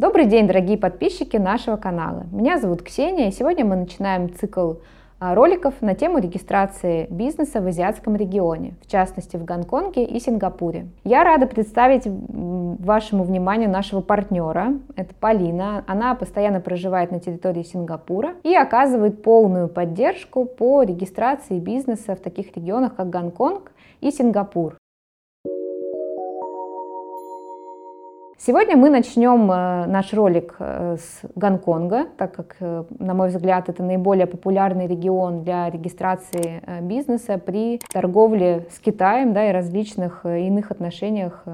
[0.00, 2.24] Добрый день, дорогие подписчики нашего канала.
[2.32, 4.76] Меня зовут Ксения, и сегодня мы начинаем цикл
[5.18, 10.86] а, роликов на тему регистрации бизнеса в азиатском регионе, в частности в Гонконге и Сингапуре.
[11.04, 15.84] Я рада представить вашему вниманию нашего партнера, это Полина.
[15.86, 22.56] Она постоянно проживает на территории Сингапура и оказывает полную поддержку по регистрации бизнеса в таких
[22.56, 23.70] регионах, как Гонконг
[24.00, 24.78] и Сингапур.
[28.46, 33.68] Сегодня мы начнем э, наш ролик э, с Гонконга, так как, э, на мой взгляд,
[33.68, 40.70] это наиболее популярный регион для регистрации бизнеса при торговле с Китаем да, и различных иных
[40.70, 41.44] отношениях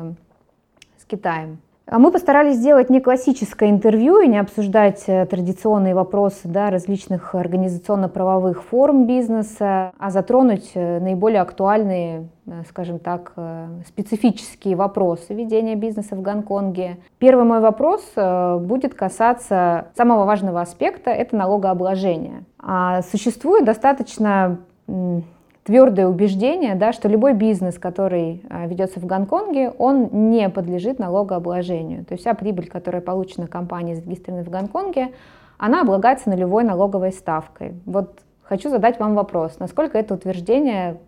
[0.97, 1.59] с Китаем.
[1.87, 8.65] А мы постарались сделать не классическое интервью и не обсуждать традиционные вопросы да, различных организационно-правовых
[8.65, 16.23] форм бизнеса, а затронуть наиболее актуальные Э, скажем так, э, специфические вопросы ведения бизнеса в
[16.23, 16.99] Гонконге.
[17.19, 22.45] Первый мой вопрос э, будет касаться самого важного аспекта– это налогообложение.
[22.59, 24.59] А существует достаточно
[25.67, 32.05] твердое убеждение, да, что любой бизнес, который ведется в Гонконге, он не подлежит налогообложению.
[32.05, 35.13] То есть вся прибыль, которая получена компанией, зарегистрированной в Гонконге,
[35.59, 37.75] она облагается нулевой налоговой ставкой.
[37.85, 40.99] Вот хочу задать вам вопрос, насколько это утверждение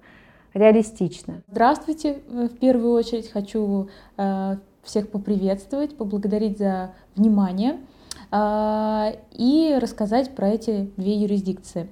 [0.54, 1.42] реалистично.
[1.46, 2.18] Здравствуйте.
[2.28, 7.97] В первую очередь хочу э, всех поприветствовать, поблагодарить за внимание э,
[8.32, 11.88] и рассказать про эти две юрисдикции.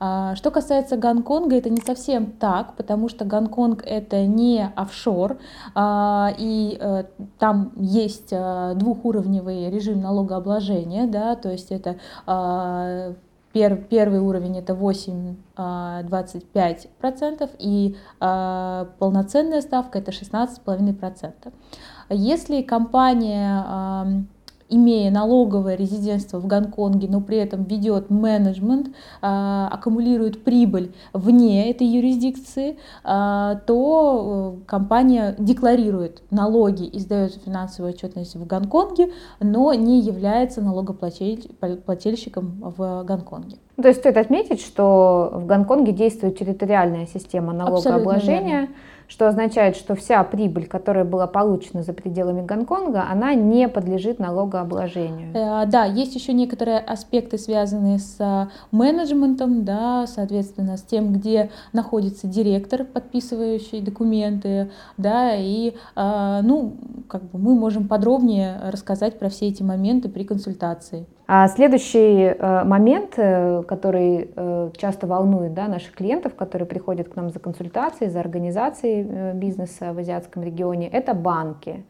[0.00, 5.38] Э, что касается Гонконга, это не совсем так, потому что Гонконг это не офшор,
[5.76, 7.04] и
[7.38, 11.96] там есть двухуровневый режим налогообложения, да, то есть это
[13.52, 21.52] Пер, первый уровень это 8-25% и а, полноценная ставка это 16,5%.
[22.10, 24.24] Если компания
[24.70, 28.90] имея налоговое резидентство в Гонконге, но при этом ведет менеджмент,
[29.20, 37.92] а, аккумулирует прибыль вне этой юрисдикции, а, то э, компания декларирует налоги и сдает финансовую
[37.92, 43.56] отчетность в Гонконге, но не является налогоплательщиком в Гонконге.
[43.80, 48.68] То есть стоит отметить, что в Гонконге действует территориальная система налогообложения,
[49.10, 55.32] что означает, что вся прибыль, которая была получена за пределами Гонконга, она не подлежит налогообложению.
[55.34, 61.50] Э, да, есть еще некоторые аспекты, связанные с э, менеджментом, да, соответственно, с тем, где
[61.72, 66.76] находится директор, подписывающий документы, да, и, э, ну,
[67.08, 71.06] как бы мы можем подробнее рассказать про все эти моменты при консультации.
[71.32, 77.14] А следующий э, момент, э, который э, часто волнует да, наших клиентов, которые приходят к
[77.14, 81.84] нам за консультацией, за организацией бизнеса в азиатском регионе, это банки.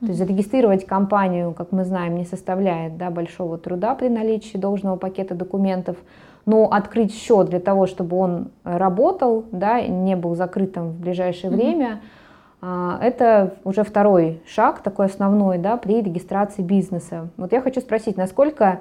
[0.00, 4.96] То есть зарегистрировать компанию, как мы знаем, не составляет да, большого труда при наличии должного
[4.96, 5.96] пакета документов,
[6.44, 11.56] но открыть счет для того, чтобы он работал, да, не был закрытым в ближайшее mm-hmm.
[11.56, 12.00] время–
[12.62, 17.30] это уже второй шаг, такой основной, да, при регистрации бизнеса.
[17.36, 18.80] Вот я хочу спросить, насколько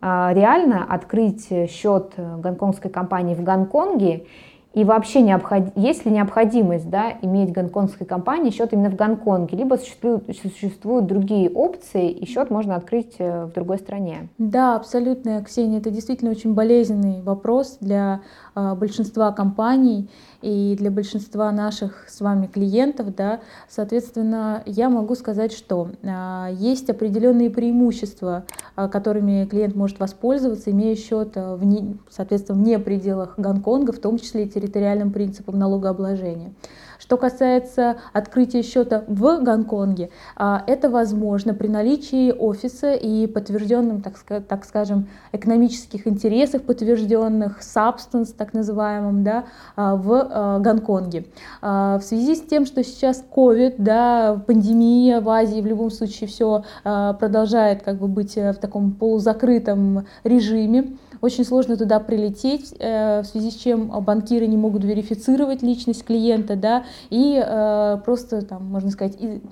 [0.00, 4.24] а, реально открыть счет гонконгской компании в Гонконге
[4.72, 5.64] и вообще необход...
[5.74, 11.50] есть ли необходимость да, иметь гонконгской компании счет именно в Гонконге, либо существуют, существуют другие
[11.50, 14.28] опции, и счет можно открыть э, в другой стране?
[14.38, 18.20] Да, абсолютно, Ксения, это действительно очень болезненный вопрос для
[18.54, 20.08] э, большинства компаний
[20.42, 26.88] и для большинства наших с вами клиентов, да, соответственно, я могу сказать, что а, есть
[26.88, 33.92] определенные преимущества, а, которыми клиент может воспользоваться, имея счет, а, в, соответственно, вне пределах Гонконга,
[33.92, 36.52] в том числе и территориальным принципом налогообложения.
[37.00, 44.64] Что касается открытия счета в Гонконге, а, это возможно при наличии офиса и подтвержденным, так,
[44.66, 49.46] скажем, экономических интересах, подтвержденных substance, так называемым, да,
[49.76, 51.24] а, в а, Гонконге.
[51.62, 56.64] В связи с тем, что сейчас COVID, да, пандемия в Азии, в любом случае все
[56.82, 63.50] продолжает как бы быть в таком полузакрытом режиме, очень сложно туда прилететь, э, в связи
[63.50, 69.16] с чем банкиры не могут верифицировать личность клиента, да, и э, просто, там, можно сказать,
[69.18, 69.42] и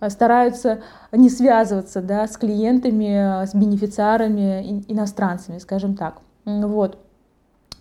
[0.00, 0.80] э, стараются
[1.12, 6.18] не связываться да, с клиентами, с бенефициарами, иностранцами, скажем так.
[6.44, 6.98] Вот.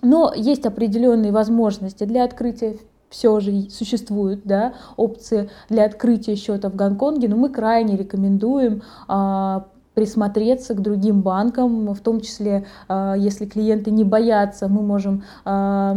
[0.01, 2.77] Но есть определенные возможности для открытия
[3.09, 9.67] все же существуют да, опции для открытия счета в Гонконге, но мы крайне рекомендуем а,
[9.93, 15.95] присмотреться к другим банкам, в том числе, а, если клиенты не боятся, мы можем а,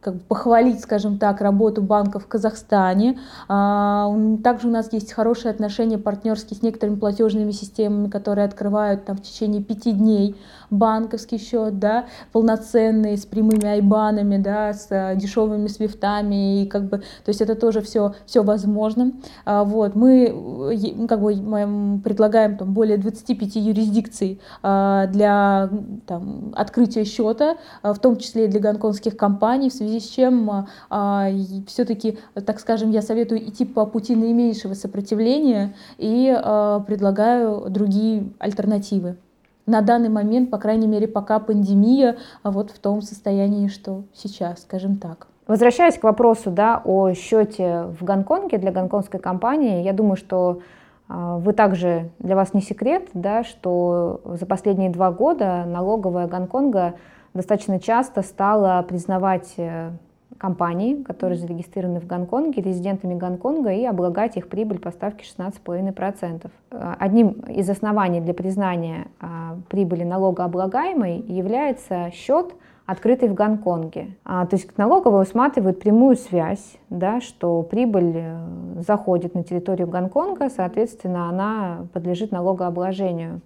[0.00, 3.18] как бы похвалить, скажем так, работу банка в Казахстане.
[3.48, 9.16] А, также у нас есть хорошие отношения партнерские с некоторыми платежными системами, которые открывают там
[9.16, 10.36] в течение пяти дней
[10.70, 17.28] банковский счет, да, полноценный, с прямыми айбанами, да, с дешевыми свифтами, и как бы, то
[17.28, 19.12] есть это тоже все, все возможно.
[19.44, 21.34] Вот, мы как бы
[22.02, 25.70] предлагаем там более более 25 юрисдикций а, для
[26.06, 30.66] там, открытия счета, а, в том числе и для гонконгских компаний, в связи с чем
[30.90, 31.28] а,
[31.66, 36.36] все-таки, так скажем, я советую идти по пути наименьшего сопротивления и
[36.86, 39.16] предлагаю другие альтернативы
[39.66, 44.96] на данный момент, по крайней мере, пока пандемия вот в том состоянии, что сейчас, скажем
[44.96, 45.28] так.
[45.46, 50.60] Возвращаясь к вопросу да, о счете в Гонконге для гонконгской компании, я думаю, что
[51.12, 56.94] вы также, для вас не секрет, да, что за последние два года налоговая Гонконга
[57.34, 59.90] достаточно часто стала признавать э,
[60.38, 66.50] компании, которые зарегистрированы в Гонконге, резидентами Гонконга и облагать их прибыль по ставке 16,5%.
[66.70, 72.54] Э, одним из оснований для признания а, прибыли налогооблагаемой является счет,
[72.86, 74.16] открытый в Гонконге.
[74.24, 80.50] А, то есть налоговая усматривает прямую связь, да, что прибыль э, заходит на территорию Гонконга,
[80.50, 83.40] соответственно, она подлежит налогообложению.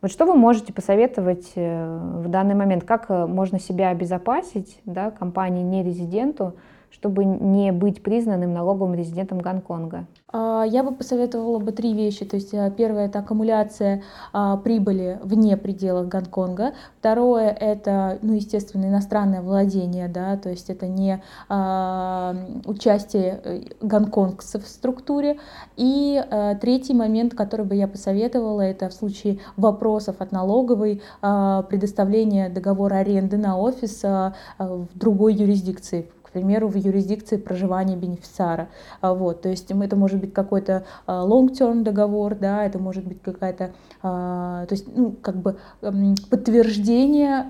[0.00, 2.84] Вот что вы можете посоветовать э, в данный момент?
[2.84, 6.54] Как э, можно себя обезопасить да, компании не-резиденту,
[6.90, 10.06] чтобы не быть признанным налоговым резидентом Гонконга?
[10.30, 12.24] А, я бы посоветовала бы три вещи.
[12.24, 14.02] То есть э, первое это аккумуляция
[14.32, 16.74] а, прибыли вне пределов Гонконга.
[16.98, 22.36] Второе это, ну, естественно, иностранное владение, да, то есть это не а,
[22.66, 25.38] участие э, гонконгцев в структуре.
[25.76, 32.48] И а, третий момент, который бы я посоветовала, это в случае вопросов от налоговой предоставление
[32.48, 38.68] договора аренды на офис в другой юрисдикции к примеру, в юрисдикции проживания бенефициара.
[39.00, 43.22] А, вот, то есть это может быть какой-то а, long-term договор, да, это может быть
[43.22, 43.72] какая-то,
[44.02, 47.44] а, то есть, ну, как бы подтверждение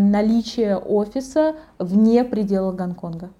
[0.00, 3.30] наличия офиса вне пределов Гонконга.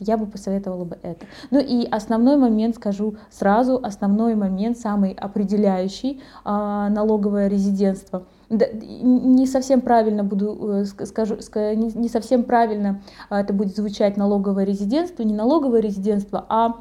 [0.00, 1.26] Я бы посоветовала бы это.
[1.50, 10.22] Ну и основной момент, скажу сразу, основной момент, самый определяющий налоговое резидентство– не совсем правильно
[10.22, 16.44] буду э, скажу, не совсем правильно а, это будет звучать налоговое резидентство, не налоговое резидентство,
[16.48, 16.76] а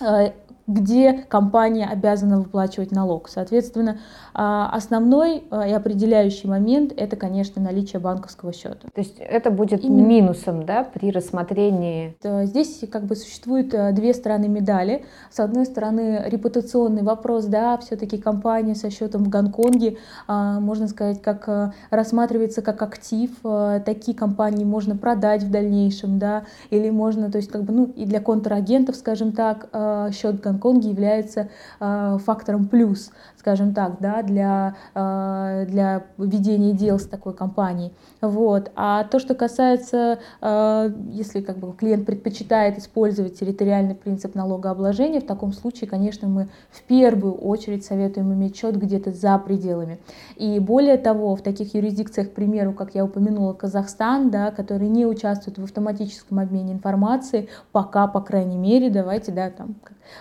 [0.00, 0.32] э,
[0.68, 3.28] где компания обязана выплачивать налог.
[3.28, 3.98] Соответственно,
[4.34, 8.88] а, основной а, и определяющий момент– это, конечно, наличие банковского счета.
[8.94, 10.06] То есть это будет Именно.
[10.06, 12.16] минусом да, при рассмотрении?
[12.22, 15.06] Здесь как бы существуют э, две стороны медали.
[15.30, 21.22] С одной стороны, репутационный вопрос, да, все-таки компания со счетом в Гонконге, а, можно сказать,
[21.22, 23.30] как э, рассматривается как актив.
[23.42, 27.84] Э, такие компании можно продать в дальнейшем, да, или можно, то есть как бы, ну,
[27.86, 29.70] и для контрагентов, скажем так,
[30.12, 31.48] счет Гонконга Гонконге является
[31.80, 37.92] э, фактором плюс, скажем так, да, для, э, для ведения дел с такой компанией.
[38.20, 38.70] Вот.
[38.74, 45.26] А то, что касается, э, если как бы, клиент предпочитает использовать территориальный принцип налогообложения, в
[45.26, 49.98] таком случае, конечно, мы в первую очередь советуем иметь счет где-то за пределами.
[50.36, 55.06] И более того, в таких юрисдикциях, к примеру, как я упомянула, Казахстан, да, который не
[55.06, 59.76] участвует в автоматическом обмене информацией, пока, по крайней мере, давайте, да, там,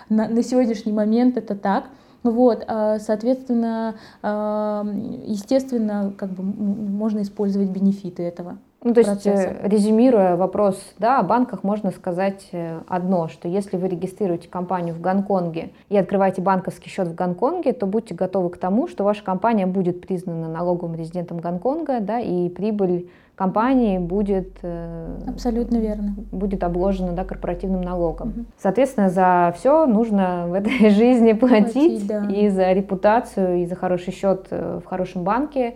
[0.09, 1.85] на, на сегодняшний момент это так.
[2.23, 4.85] Вот, а, соответственно, а,
[5.25, 8.57] естественно, как бы можно использовать бенефиты этого.
[8.83, 9.55] Ну, то есть, процесса.
[9.63, 15.01] резюмируя вопрос, да, о банках можно сказать э, одно, что если вы регистрируете компанию в
[15.01, 19.65] Гонконге и открываете банковский счет в Гонконге, то будьте готовы к тому, что ваша компания
[19.65, 27.13] будет признана налоговым резидентом Гонконга, да, и прибыль компании будет э, абсолютно верно будет обложена
[27.13, 28.29] да, корпоративным налогом.
[28.29, 28.45] Угу.
[28.57, 32.25] Соответственно, за все нужно в этой жизни платить, платить да.
[32.29, 35.75] и за репутацию, и за хороший счет э, в хорошем банке.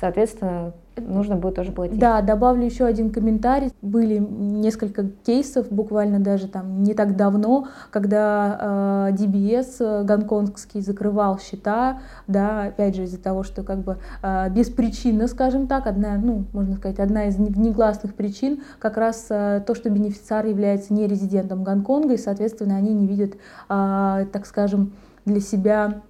[0.00, 1.98] Соответственно, нужно будет тоже платить.
[1.98, 3.72] Да, добавлю еще один комментарий.
[3.82, 11.38] Были несколько кейсов, буквально даже там не так давно, когда э, DBS э, гонконгский закрывал
[11.38, 16.44] счета, да, опять же из-за того, что как бы э, беспричинно, скажем так, одна, ну,
[16.52, 21.64] можно сказать, одна из негласных причин как раз э, то, что бенефициар является не резидентом
[21.64, 23.34] Гонконга, и, соответственно, они не видят,
[23.68, 24.92] э, так скажем,
[25.24, 26.02] для себя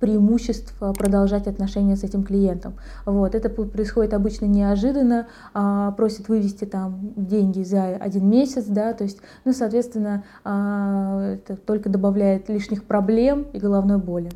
[0.00, 2.74] преимуществ продолжать отношения с этим клиентом.
[3.04, 3.34] Вот.
[3.34, 9.18] Это происходит обычно неожиданно, а, просят вывести там деньги за один месяц, да, то есть,
[9.44, 14.30] ну, соответственно, а, это только добавляет лишних проблем и головной боли.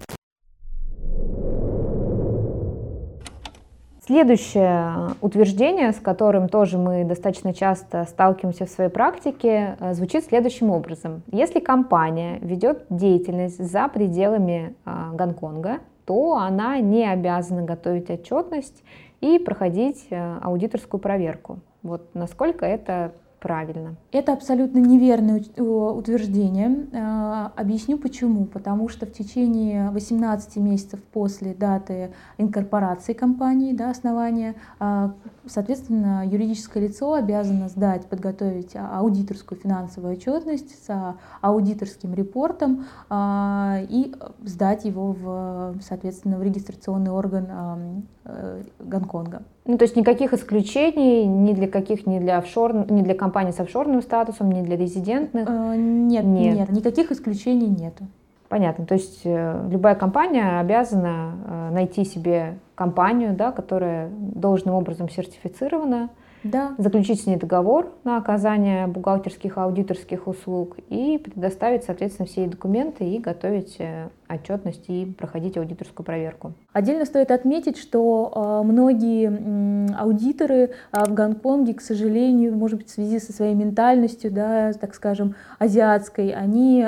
[4.04, 10.71] Следующее утверждение, с которым тоже мы достаточно часто сталкиваемся в своей практике, э, звучит следующим
[10.71, 11.23] образом.
[11.30, 18.82] Если компания ведет деятельность за пределами а, Гонконга, то она не обязана готовить отчетность
[19.21, 21.61] и проходить э, аудиторскую проверку.
[21.85, 23.12] Вот насколько это
[23.43, 23.97] правильно.
[24.13, 26.87] Это абсолютно неверное утверждение.
[26.95, 28.47] А, объясню почему.
[28.47, 35.15] Потому что в течение 18 месяцев после даты инкорпорации компании, да, основания, а,
[35.47, 44.85] соответственно, юридическое лицо обязано сдать, подготовить аудиторскую финансовую отчетность с аудиторским репортом а, и сдать
[44.85, 49.43] его, в, соответственно, в регистрационный орган э, Гонконга.
[49.65, 53.61] Ну, то есть никаких исключений ни для каких, ни для офшор, ни для компаний с
[53.61, 55.49] офшорным статусом, ни для резидентных?
[55.49, 58.05] Э, нет, нет, нет, никаких исключений нету.
[58.52, 58.85] Понятно.
[58.85, 66.11] То есть э, любая компания обязана э, найти себе компанию, да, которая должным образом сертифицирована,
[66.44, 66.75] да.
[66.76, 73.18] заключить с ней договор на оказание бухгалтерских, аудиторских услуг и предоставить, соответственно, все документы и
[73.18, 76.52] готовить э, отчетность и проходить аудиторскую проверку.
[76.75, 83.32] Отдельно стоит отметить, что многие аудиторы в Гонконге, к сожалению, может быть, в связи со
[83.32, 86.87] своей ментальностью, да, так скажем, азиатской, они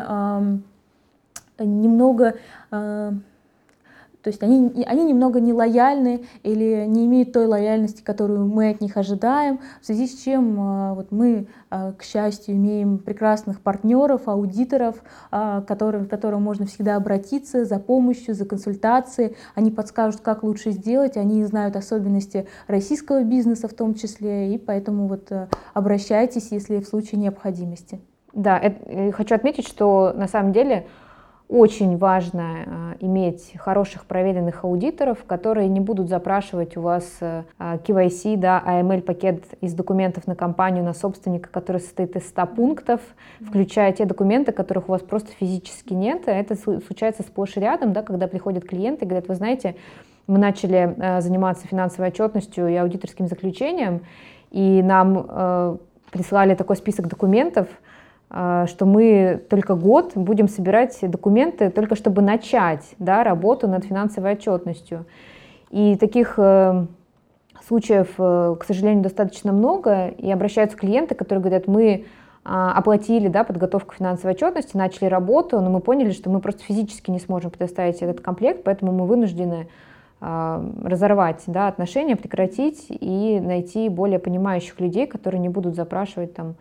[1.58, 2.34] немного
[2.70, 3.12] э,
[4.24, 8.80] то есть они, они немного не лояльны или не имеют той лояльности, которую мы от
[8.80, 14.26] них ожидаем, в связи с чем а, вот мы, а, к счастью, имеем прекрасных партнеров,
[14.26, 19.36] аудиторов, а, которым, к которым можно всегда обратиться за помощью, за консультацией.
[19.54, 25.06] Они подскажут, как лучше сделать, они знают особенности российского бизнеса в том числе, и поэтому
[25.06, 25.30] вот
[25.74, 28.00] обращайтесь, если в случае необходимости.
[28.32, 30.86] Да, это, э, хочу отметить, что на самом деле
[31.48, 38.36] очень важно э, иметь хороших проверенных аудиторов, которые не будут запрашивать у вас э, KYC,
[38.38, 43.00] да, AML-пакет из документов на компанию, на собственника, который состоит из 100 пунктов,
[43.46, 46.22] включая те документы, которых у вас просто физически нет.
[46.26, 49.76] Это случается сплошь и рядом, да, когда приходят клиенты и говорят, вы знаете,
[50.26, 54.00] мы начали э, заниматься финансовой отчетностью и аудиторским заключением,
[54.50, 55.76] и нам э,
[56.10, 57.82] прислали такой список документов, а,
[58.34, 65.06] что мы только год будем собирать документы, только чтобы начать да, работу над финансовой отчетностью.
[65.70, 66.86] И таких э,
[67.66, 72.06] случаев, э, к сожалению, достаточно много, и обращаются клиенты, которые говорят, мы
[72.44, 77.10] а, оплатили да, подготовку финансовой отчетности, начали работу, но мы поняли, что мы просто физически
[77.10, 79.68] не сможем предоставить этот комплект, поэтому мы вынуждены
[80.20, 86.56] а, разорвать да, отношения, прекратить и найти более понимающих людей, которые не будут запрашивать там,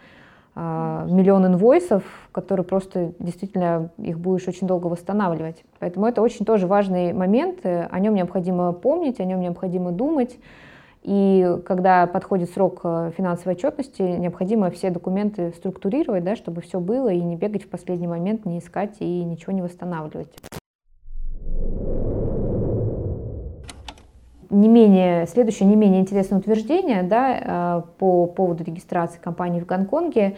[0.55, 5.63] а, миллион инвойсов, которые просто действительно их будешь очень долго восстанавливать.
[5.79, 10.37] Поэтому это очень тоже важный момент, о нем необходимо помнить, о нем необходимо думать.
[11.03, 17.09] И когда подходит срок э, финансовой отчетности, необходимо все документы структурировать, да, чтобы все было,
[17.09, 20.33] и не бегать в последний момент, не искать и ничего не восстанавливать.
[24.53, 30.37] Не менее, следующее не менее интересное утверждение да, э, по поводу регистрации компании в Гонконге.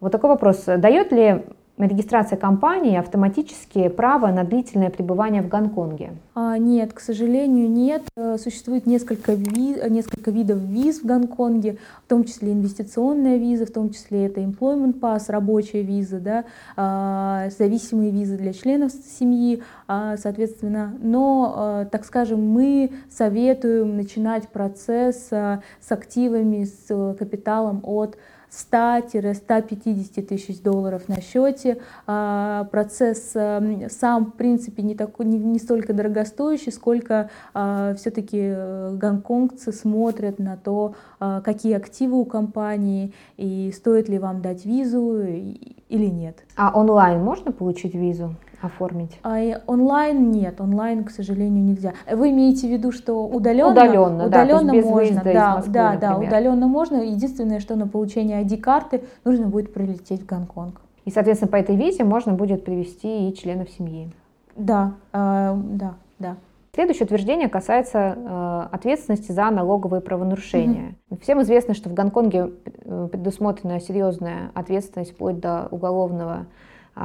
[0.00, 0.64] Вот такой вопрос.
[0.66, 1.42] Дает ли
[1.78, 6.12] регистрация компании автоматически право на длительное пребывание в Гонконге?
[6.34, 8.02] А, нет, к сожалению, нет.
[8.16, 13.70] Э, существует несколько, ви, несколько видов виз в Гонконге, в том числе инвестиционная виза, в
[13.70, 16.44] том числе это employment pass, рабочая виза, да,
[16.76, 20.94] а, зависимые визы для членов семьи, а, соответственно.
[21.00, 28.16] Но, а, так скажем, мы советуем начинать процесс а, с активами, с капиталом от
[28.56, 31.78] 100-150 тысяч долларов на счете.
[32.06, 38.38] А, процесс эм, сам, в принципе, не, такой, не, не столько дорогостоящий, сколько а, все-таки
[38.40, 44.64] э, гонконгцы смотрят на то, а, какие активы у компании и стоит ли вам дать
[44.64, 46.38] визу или нет.
[46.56, 48.34] А онлайн можно получить визу?
[48.66, 49.18] Оформить?
[49.22, 51.94] А онлайн нет, онлайн, к сожалению, нельзя.
[52.10, 53.72] Вы имеете в виду, что удаленно?
[53.72, 56.00] Удаленно, удаленно да, без можно, да, Москвы, да, например.
[56.00, 56.96] да, удаленно можно.
[56.96, 60.80] Единственное, что на получение ID-карты нужно будет прилететь в Гонконг.
[61.04, 64.10] И, соответственно, по этой визе можно будет привести и членов семьи.
[64.56, 66.36] Да, э, да, да.
[66.76, 70.94] Следующее утверждение касается э, ответственности за налоговые правонарушения.
[71.08, 71.22] Mm-hmm.
[71.22, 72.50] Всем известно, что в Гонконге
[72.84, 76.44] э, предусмотрена серьезная ответственность вплоть до уголовного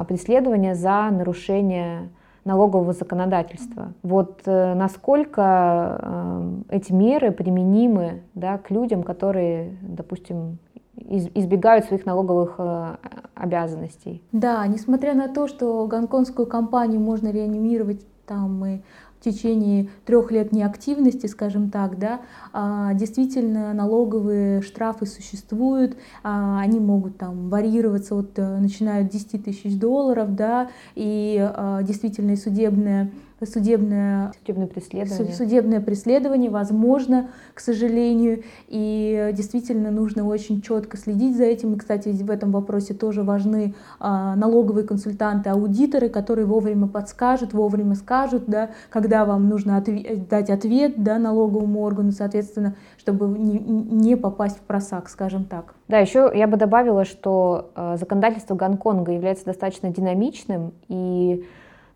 [0.08, 2.10] преследования за нарушение
[2.44, 3.94] налогового законодательства.
[4.02, 10.58] Вот э, насколько э, эти меры применимы да, к людям, которые, допустим,
[10.96, 12.96] избегают своих налоговых э,
[13.36, 14.24] обязанностей.
[14.32, 18.82] Да, несмотря на то, что гонконгскую компанию можно реанимировать там и
[19.22, 22.22] в течение трех лет неактивности, скажем так, да,
[22.54, 29.44] а, действительно налоговые штрафы существуют, а, они могут там варьироваться от, э, начиная от 10
[29.44, 33.12] тысяч долларов, да, и а, действительно судебная
[33.46, 35.34] судебное, судебное преследование.
[35.34, 41.74] судебное преследование возможно, к сожалению, и действительно нужно очень четко следить за этим.
[41.74, 47.96] И, кстати, в этом вопросе тоже важны а, налоговые консультанты, аудиторы, которые вовремя подскажут, вовремя
[47.96, 54.16] скажут, да, когда вам нужно ответ, дать ответ да, налоговому органу, соответственно, чтобы не, не
[54.16, 55.74] попасть в просак, скажем так.
[55.88, 61.46] Да, еще я бы добавила, что э, законодательство Гонконга является достаточно динамичным и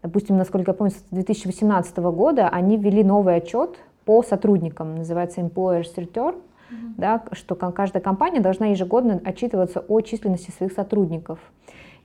[0.05, 5.95] допустим, насколько я помню, с 2018 года они ввели новый отчет по сотрудникам, называется Employers
[5.95, 6.93] Return, mm-hmm.
[6.97, 11.39] да, что каждая компания должна ежегодно отчитываться о численности своих сотрудников.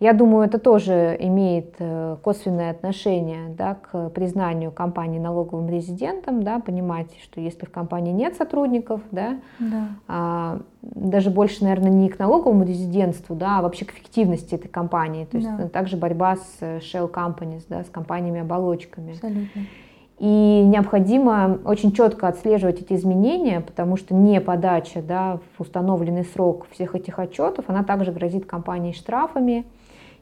[0.00, 6.58] Я думаю, это тоже имеет э, косвенное отношение да, к признанию компании налоговым резидентом, да,
[6.58, 9.88] понимать, что если в компании нет сотрудников, да, да.
[10.08, 15.26] А, даже больше, наверное, не к налоговому резидентству, да, а вообще к эффективности этой компании.
[15.26, 15.68] То есть да.
[15.68, 19.12] также борьба с э, shell companies, да, с компаниями-оболочками.
[19.12, 19.66] Абсолютно.
[20.18, 26.66] И необходимо очень четко отслеживать эти изменения, потому что не подача да, в установленный срок
[26.70, 29.66] всех этих отчетов, она также грозит компании штрафами,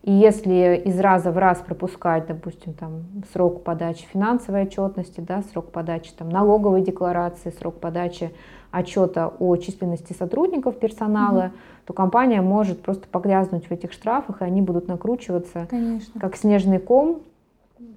[0.09, 5.71] и если из раза в раз пропускать, допустим, там, срок подачи финансовой отчетности, да, срок
[5.71, 8.33] подачи там, налоговой декларации, срок подачи
[8.71, 11.53] отчета о численности сотрудников персонала, угу.
[11.89, 16.19] то компания может просто погрязнуть в этих штрафах, и они будут накручиваться Конечно.
[16.19, 17.21] как снежный ком,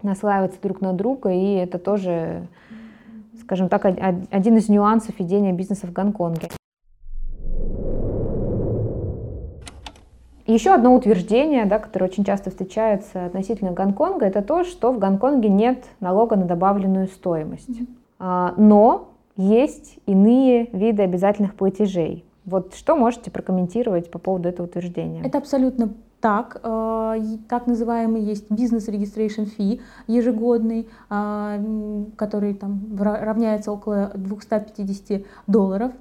[0.03, 2.45] наслаиваться друг на друга, и это тоже,
[3.39, 6.49] скажем так, один из нюансов ведения бизнеса в Гонконге.
[10.51, 15.47] Еще одно утверждение, да, которое очень часто встречается относительно Гонконга, это то, что в Гонконге
[15.47, 17.69] нет налога на добавленную стоимость.
[18.19, 18.53] Mm-hmm.
[18.57, 22.25] Но есть иные виды обязательных платежей.
[22.43, 25.21] Вот что можете прокомментировать по поводу этого утверждения?
[25.23, 26.59] Это абсолютно так.
[26.63, 27.15] Э,
[27.47, 35.93] так называемый есть бизнес registration fee ежегодный, э, который там равняется около 250 долларов.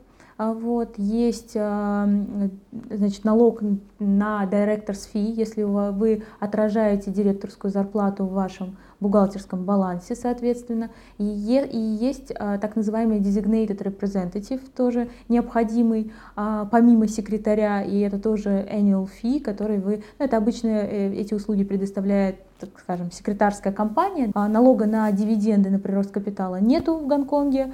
[0.42, 3.60] А вот, есть значит, налог
[3.98, 10.90] на director's fee, если вы отражаете директорскую зарплату в вашем бухгалтерском балансе, соответственно.
[11.18, 18.66] И, есть а, так называемый designated representative, тоже необходимый а, помимо секретаря, и это тоже
[18.70, 24.30] annual fee, который вы, ну, это обычно э, эти услуги предоставляет так скажем, секретарская компания.
[24.34, 27.72] А, налога на дивиденды на прирост капитала нету в Гонконге.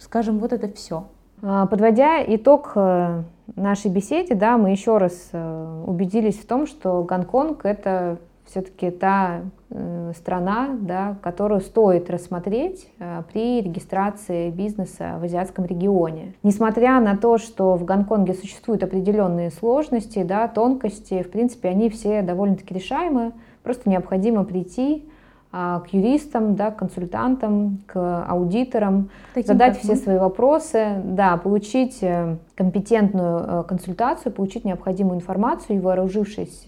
[0.00, 1.08] Скажем, вот это все.
[1.40, 3.22] Подводя итог э,
[3.54, 8.18] нашей беседе, да, мы еще раз э, убедились в том, что Гонконг это
[8.48, 16.32] все-таки та э, страна, да, которую стоит рассмотреть э, при регистрации бизнеса в азиатском регионе.
[16.42, 22.22] Несмотря на то, что в Гонконге существуют определенные сложности, да, тонкости, в принципе, они все
[22.22, 23.32] довольно-таки решаемы.
[23.62, 25.06] Просто необходимо прийти
[25.52, 31.98] а, к юристам, да, к консультантам, к аудиторам, Таким задать все свои вопросы, да, получить
[32.00, 36.64] э, компетентную консультацию, получить необходимую информацию и вооружившись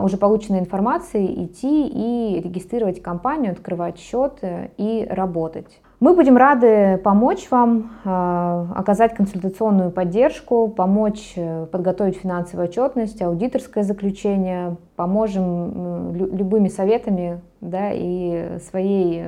[0.00, 5.80] уже полученной информацией идти и регистрировать компанию, открывать счет э, и работать.
[6.00, 13.84] Мы будем рады помочь вам, а, оказать консультационную поддержку, помочь э, подготовить финансовую отчетность, аудиторское
[13.84, 19.26] заключение, поможем любыми советами да, и, своей,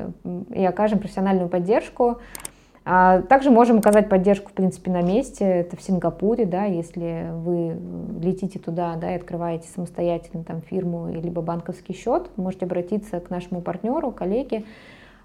[0.51, 2.19] и окажем профессиональную поддержку.
[2.87, 5.45] А также можем оказать поддержку, в принципе, на месте.
[5.45, 7.79] Это в Сингапуре, да, если вы
[8.21, 13.63] летите туда, да, и открываете самостоятельно там фирму либо банковский счет, можете обратиться к нашему
[13.63, 14.65] партнеру, коллеге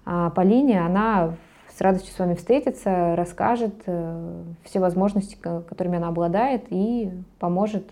[0.06, 0.80] а, Полине.
[0.80, 1.34] Она
[1.68, 7.88] с радостью с вами встретится, расскажет э, все возможности, которыми она обладает, и поможет,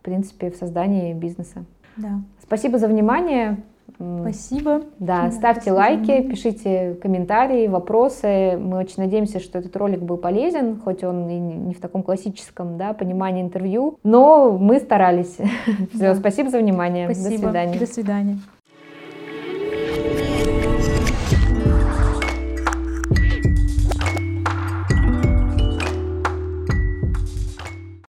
[0.00, 1.64] в принципе, в создании бизнеса.
[1.96, 2.20] Да.
[2.42, 3.62] Спасибо за внимание.
[3.96, 4.82] Спасибо.
[4.98, 8.56] Да, ставьте лайки, пишите комментарии, вопросы.
[8.58, 12.76] Мы очень надеемся, что этот ролик был полезен, хоть он и не в таком классическом
[12.76, 15.36] да, понимании интервью, но мы старались.
[15.94, 17.06] Все, спасибо за внимание.
[17.06, 17.30] Спасибо.
[17.30, 17.78] До свидания.
[17.78, 18.38] До свидания.